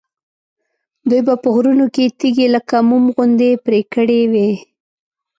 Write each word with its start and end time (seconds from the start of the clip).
دوی 1.09 1.21
به 1.27 1.35
په 1.43 1.47
غرونو 1.55 1.85
کې 1.95 2.05
تیږې 2.19 2.47
لکه 2.55 2.75
موم 2.89 3.05
غوندې 3.15 3.51
پرې 3.65 3.81
کړې 3.93 4.21
وي. 4.31 4.51